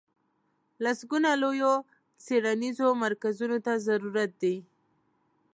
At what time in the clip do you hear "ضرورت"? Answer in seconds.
3.87-4.31